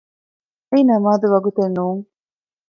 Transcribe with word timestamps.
އެއީ 0.69 0.83
ނަމާދު 0.89 1.27
ވަގުތެއް 1.33 1.73
ނޫން 1.77 2.03